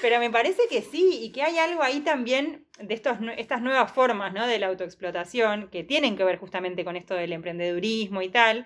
[0.01, 3.91] Pero me parece que sí, y que hay algo ahí también de estos, estas nuevas
[3.91, 4.47] formas ¿no?
[4.47, 8.65] de la autoexplotación que tienen que ver justamente con esto del emprendedurismo y tal.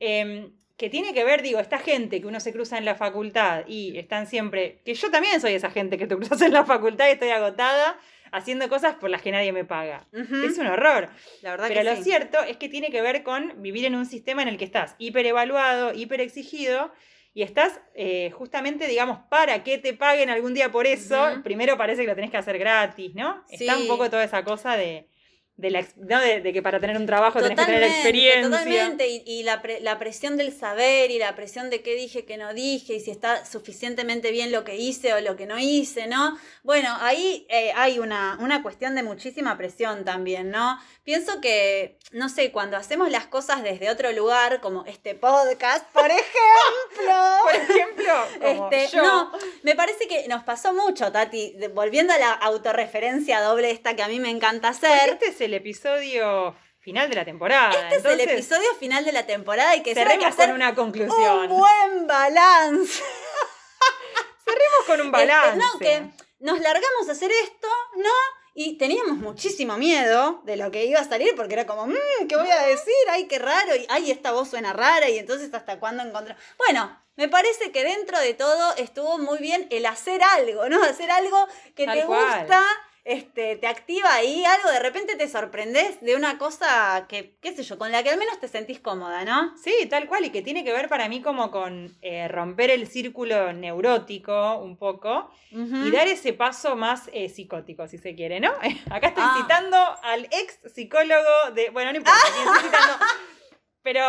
[0.00, 3.64] em, que tiene que ver, digo, esta gente que uno se cruza en la facultad
[3.66, 7.08] y están siempre, que yo también soy esa gente que te cruzas en la facultad
[7.08, 7.98] y estoy agotada
[8.30, 10.06] haciendo cosas por las que nadie me paga.
[10.12, 11.08] Es un horror.
[11.40, 12.02] La verdad Pero que lo sí.
[12.04, 14.96] cierto es que tiene que ver con vivir en un sistema en el que estás
[14.98, 16.92] hiperevaluado, hiperexigido
[17.36, 21.22] y estás eh, justamente, digamos, para que te paguen algún día por eso.
[21.44, 23.44] Primero parece que lo tenés que hacer gratis, ¿no?
[23.50, 25.10] Está un poco toda esa cosa de,
[25.56, 26.20] de, la, ¿no?
[26.20, 28.42] de, de que para tener un trabajo tenés que tener experiencia.
[28.42, 32.24] Totalmente, y, y la, pre- la presión del saber y la presión de qué dije,
[32.26, 35.58] qué no dije, y si está suficientemente bien lo que hice o lo que no
[35.58, 36.36] hice, ¿no?
[36.62, 40.78] Bueno, ahí eh, hay una, una cuestión de muchísima presión también, ¿no?
[41.04, 46.06] Pienso que, no sé, cuando hacemos las cosas desde otro lugar, como este podcast, por
[46.10, 46.26] ejemplo.
[47.46, 49.02] Por ejemplo, como Este, yo.
[49.02, 54.02] No, me parece que nos pasó mucho, Tati, volviendo a la autorreferencia doble esta que
[54.02, 55.10] a mí me encanta hacer.
[55.10, 57.70] este es el episodio final de la temporada.
[57.70, 60.74] Este es el episodio final de la temporada y que hay que hacer con una
[60.74, 61.50] conclusión.
[61.50, 63.02] un buen balance.
[64.44, 65.58] Cerremos con un balance.
[65.58, 68.10] Este, no, que nos largamos a hacer esto, ¿no?
[68.54, 72.36] Y teníamos muchísimo miedo de lo que iba a salir porque era como, mmm, ¿qué
[72.36, 72.94] voy a decir?
[73.10, 73.76] Ay, qué raro.
[73.76, 75.10] Y ay, esta voz suena rara.
[75.10, 76.42] Y entonces, ¿hasta cuándo encontramos?
[76.56, 80.82] Bueno, me parece que dentro de todo estuvo muy bien el hacer algo, ¿no?
[80.84, 82.38] Hacer algo que Tal te cual.
[82.40, 82.64] gusta.
[83.08, 87.62] Este, te activa ahí algo, de repente te sorprendes de una cosa que, qué sé
[87.62, 89.56] yo, con la que al menos te sentís cómoda, ¿no?
[89.56, 92.88] Sí, tal cual, y que tiene que ver para mí como con eh, romper el
[92.88, 98.50] círculo neurótico un poco y dar ese paso más eh, psicótico, si se quiere, ¿no?
[98.90, 99.36] Acá estoy Ah.
[99.40, 101.70] citando al ex psicólogo de.
[101.70, 103.04] Bueno, no importa quién estoy citando.
[103.82, 104.02] Pero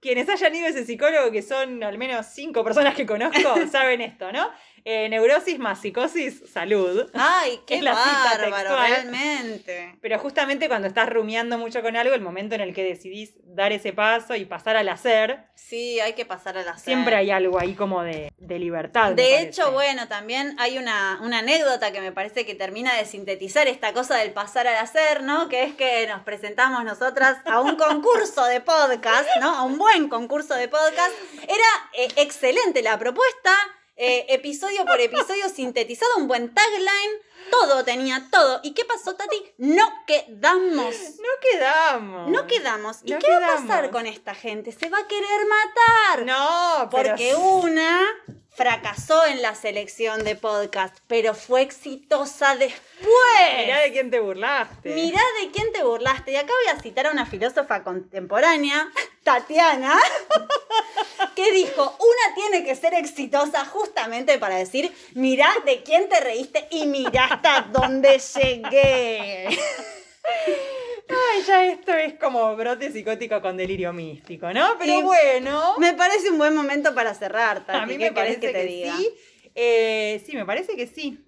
[0.00, 4.00] quienes hayan ido a ese psicólogo, que son al menos cinco personas que conozco, saben
[4.00, 4.48] esto, ¿no?
[4.90, 7.10] Eh, neurosis más psicosis, salud.
[7.12, 9.98] Ay, qué la bárbaro, realmente.
[10.00, 13.70] Pero justamente cuando estás rumiando mucho con algo, el momento en el que decidís dar
[13.70, 15.44] ese paso y pasar al hacer.
[15.54, 16.84] Sí, hay que pasar al hacer.
[16.84, 19.12] Siempre hay algo ahí como de, libertad.
[19.12, 23.66] De hecho, bueno, también hay una, una anécdota que me parece que termina de sintetizar
[23.66, 25.50] esta cosa del pasar al hacer, ¿no?
[25.50, 29.54] Que es que nos presentamos nosotras a un concurso de podcast, ¿no?
[29.54, 31.12] A un buen concurso de podcast.
[31.42, 33.52] Era eh, excelente la propuesta
[33.98, 37.20] eh, episodio por episodio sintetizado, un buen tagline,
[37.50, 38.60] todo tenía todo.
[38.62, 39.36] ¿Y qué pasó, Tati?
[39.58, 40.94] No quedamos.
[40.94, 42.30] No quedamos.
[42.30, 42.98] No quedamos.
[43.02, 44.70] ¿Y qué va a pasar con esta gente?
[44.70, 46.26] Se va a querer matar.
[46.26, 48.06] No, porque una
[48.58, 53.06] fracasó en la selección de podcast, pero fue exitosa después.
[53.56, 54.94] Mirá de quién te burlaste.
[54.96, 56.32] Mirá de quién te burlaste.
[56.32, 58.90] Y acá voy a citar a una filósofa contemporánea,
[59.22, 59.96] Tatiana,
[61.36, 66.66] que dijo, una tiene que ser exitosa justamente para decir, mirá de quién te reíste
[66.72, 69.56] y mirá hasta dónde llegué.
[71.08, 74.76] Ay, ya esto es como brote psicótico con delirio místico, ¿no?
[74.78, 75.74] Pero bueno.
[75.78, 77.78] Me parece un buen momento para cerrar, Tati.
[77.78, 79.08] A mí me parece que, sí.
[79.54, 81.18] Eh, sí, me parece que sí.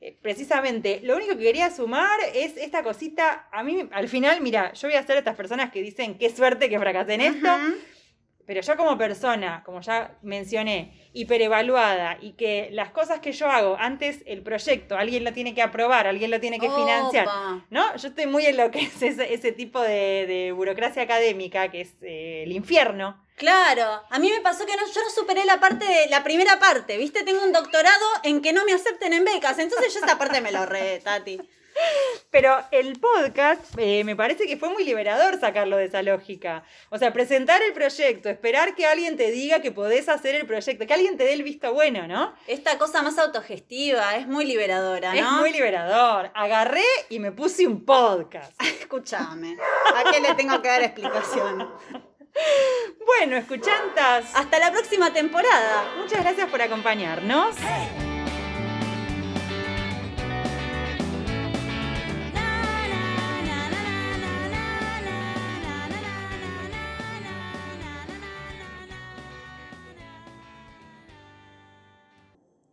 [0.00, 3.48] Eh, precisamente, lo único que quería sumar es esta cosita.
[3.52, 6.68] A mí, al final, mira, yo voy a ser estas personas que dicen qué suerte
[6.68, 7.48] que fracasé en esto.
[8.46, 13.76] Pero yo como persona, como ya mencioné, hiperevaluada y que las cosas que yo hago,
[13.78, 17.28] antes el proyecto, alguien lo tiene que aprobar, alguien lo tiene que financiar,
[17.70, 17.96] ¿no?
[17.96, 22.42] Yo estoy muy en lo que es ese, tipo de, burocracia académica, que es eh,
[22.44, 23.22] el infierno.
[23.36, 26.58] Claro, a mí me pasó que no, yo no superé la parte de la primera
[26.58, 27.24] parte, ¿viste?
[27.24, 30.52] Tengo un doctorado en que no me acepten en becas, entonces yo esa parte me
[30.52, 31.40] lo ahorré, Tati.
[32.30, 36.64] Pero el podcast eh, me parece que fue muy liberador sacarlo de esa lógica.
[36.90, 40.86] O sea, presentar el proyecto, esperar que alguien te diga que podés hacer el proyecto,
[40.86, 42.34] que alguien te dé el visto bueno, ¿no?
[42.46, 45.20] Esta cosa más autogestiva es muy liberadora, ¿no?
[45.20, 46.30] Es muy liberador.
[46.34, 48.52] Agarré y me puse un podcast.
[48.80, 49.56] Escúchame,
[49.94, 51.70] ¿a qué le tengo que dar explicación?
[53.04, 54.34] Bueno, escuchantas.
[54.34, 55.84] Hasta la próxima temporada.
[55.98, 57.56] Muchas gracias por acompañarnos.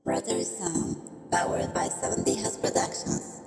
[0.10, 3.38] Brother Sound, um, powered by 70 House Productions.